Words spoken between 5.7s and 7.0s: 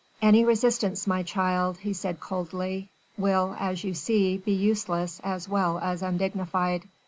as undignified.